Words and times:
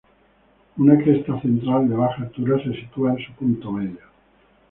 Una 0.77 0.97
cresta 0.97 1.39
central 1.41 1.87
de 1.87 1.95
baja 1.95 2.23
altura 2.23 2.57
se 2.63 2.73
sitúa 2.73 3.11
en 3.11 3.23
su 3.23 3.33
punto 3.33 3.71
medio. 3.71 3.99